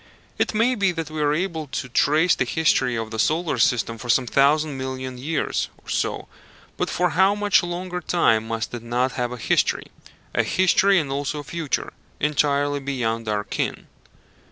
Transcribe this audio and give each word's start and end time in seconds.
It 0.39 0.55
may 0.55 0.73
be 0.73 0.91
that 0.93 1.11
we 1.11 1.21
are 1.21 1.31
able 1.31 1.67
to 1.67 1.87
trace 1.87 2.33
the 2.33 2.43
history 2.43 2.95
of 2.95 3.11
the 3.11 3.19
solar 3.19 3.59
system 3.59 3.99
for 3.99 4.09
some 4.09 4.25
thousand 4.25 4.75
million 4.75 5.19
years 5.19 5.69
or 5.77 5.87
so; 5.89 6.27
but 6.75 6.89
for 6.89 7.11
how 7.11 7.35
much 7.35 7.61
longer 7.61 8.01
time 8.01 8.47
must 8.47 8.73
it 8.73 8.81
not 8.81 9.11
have 9.11 9.31
a 9.31 9.37
history 9.37 9.91
a 10.33 10.41
history, 10.41 10.97
and 10.97 11.11
also 11.11 11.37
a 11.41 11.43
future 11.43 11.93
entirely 12.19 12.79
beyond 12.79 13.29
our 13.29 13.43
ken? 13.43 13.85